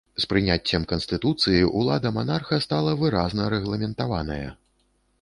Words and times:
З 0.21 0.27
прыняццем 0.29 0.87
канстытуцыі 0.91 1.69
ўлада 1.83 2.13
манарха 2.17 2.61
стала 2.67 2.99
выразна 3.05 3.49
рэгламентаваная. 3.59 4.45